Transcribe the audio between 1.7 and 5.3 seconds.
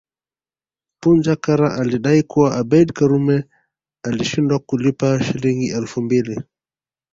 alidai kuwa Abeid Karume alishindwa kulipa